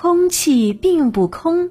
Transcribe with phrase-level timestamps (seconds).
[0.00, 1.70] 空气并不空。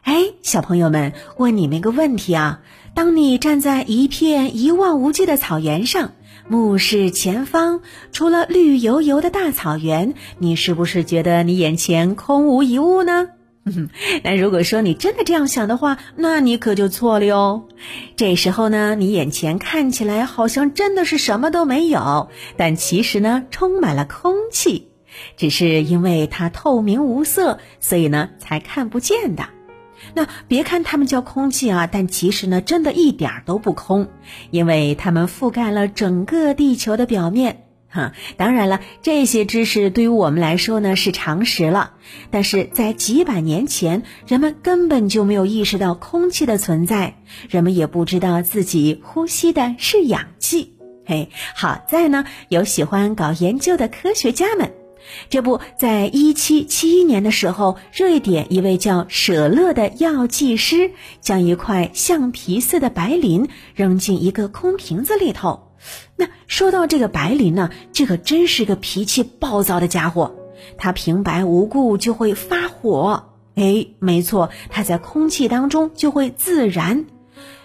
[0.00, 2.62] 哎，小朋友们，问你们一个问题啊：
[2.94, 6.12] 当你站在一片一望无际的草原上，
[6.48, 13.28] 目视前方，除了绿油油的大草原，你是不是觉得你眼前空无一物呢？
[14.24, 17.68] 那如果说你真的这样想的话，那你可就错了哟。
[18.16, 24.88] 这时候呢，你眼前看起来好像真的是什么都没有，但其实呢，充满了空气，
[25.36, 29.48] 只是因为它透明无色，所以呢才看不见的。
[30.14, 34.08] 那别看它们叫空气啊，但其实呢，真的一点儿都不空，
[34.50, 37.64] 因为它们覆盖了整个地球的表面。
[37.92, 41.94] 哈，当然了，这些知识对于我们来说呢是常识了，
[42.30, 47.16] 但是在几百年前，人们根本就没有意识到空气的存在，
[47.48, 50.76] 人们也不知道自己呼吸的是氧气。
[51.04, 54.79] 嘿，好在呢，有喜欢搞研究的科学家们。
[55.28, 65.68] 这不在一七七一年的时候，瑞典一位叫舍勒的药剂师将一块橡皮似的白磷扔进一个空瓶子里头。
[66.16, 70.34] 那说到这个白磷呢，这可真是个脾气暴躁的家伙，
[70.76, 73.30] 它平白无故就会发火。
[73.54, 77.06] 哎，没错，它在空气当中就会自燃。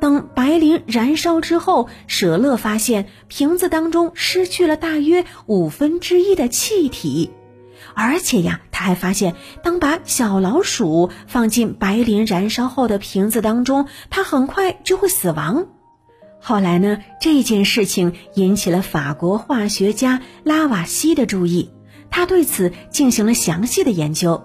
[0.00, 7.30] 等白磷燃烧之后，舍勒发现瓶子当中失去了大约五分之一的气体，
[7.94, 15.66] 而且呀，他还发现，当把小老鼠放进白磷燃烧后的瓶子当中，它很快就会死亡。
[16.38, 21.70] 后来呢，这件事情引起了法国化学家拉瓦锡的注意，
[22.10, 24.42] 他对此进行了详细的研究。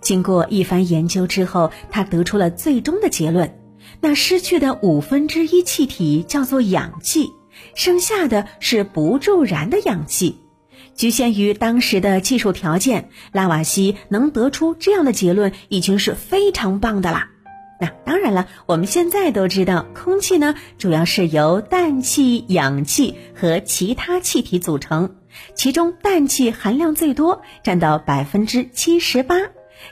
[0.00, 3.59] 经过一番研究之后，他得出了最终的结论：
[4.00, 7.30] 那失去的五分之一气体叫做氧气，
[7.74, 10.36] 剩下的是不助燃的氧气。
[10.94, 17.30] 局限于当时的技术条件，拉瓦锡能得出这样的结论已经是非常棒的啦。
[17.80, 25.16] 那当然了，我们现在都知道，空气呢主要是由氮气、氧气和其他气体组成，
[25.54, 29.36] 其中氮气含量最多，占到百分之七十八，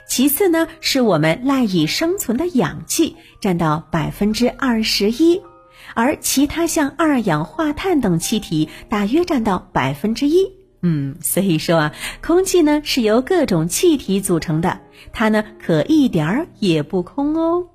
[0.07, 5.41] 其次呢是我们赖以生存的氧气，占到百分之二十一，
[5.93, 10.51] 而其他像二氧化碳等气体大约占到百分之一。
[10.81, 14.79] 嗯，所以说啊，空气呢是由各种气体组成的，
[15.11, 17.67] 它呢可一点儿也不空哦。